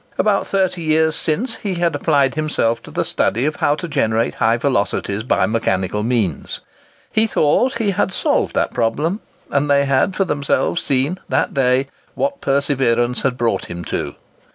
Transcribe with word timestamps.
About 0.17 0.47
thirty 0.47 0.81
years 0.81 1.15
since, 1.15 1.57
he 1.57 1.75
had 1.75 1.93
applied 1.93 2.33
himself 2.33 2.81
to 2.81 2.89
the 2.89 3.05
study 3.05 3.45
of 3.45 3.57
how 3.57 3.75
to 3.75 3.87
generate 3.87 4.33
high 4.33 4.57
velocities 4.57 5.21
by 5.21 5.45
mechanical 5.45 6.01
means. 6.01 6.59
He 7.13 7.27
thought 7.27 7.75
he 7.77 7.91
had 7.91 8.11
solved 8.11 8.55
that 8.55 8.73
problem; 8.73 9.19
and 9.51 9.69
they 9.69 9.85
had 9.85 10.15
for 10.15 10.25
themselves 10.25 10.81
seen, 10.81 11.19
that 11.29 11.53
day, 11.53 11.85
what 12.15 12.41
perseverance 12.41 13.21
had 13.21 13.37
brought 13.37 13.65
him 13.65 13.85
too. 13.85 14.15